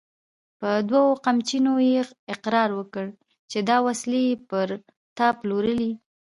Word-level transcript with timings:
په 0.59 0.69
دوو 0.89 1.19
قمچينو 1.25 1.73
يې 1.89 2.01
اقرار 2.35 2.69
وکړ 2.79 3.05
چې 3.51 3.57
دا 3.69 3.77
وسلې 3.87 4.21
يې 4.29 4.35
پر 4.49 4.67
تا 5.17 5.27
پلورلې! 5.39 5.91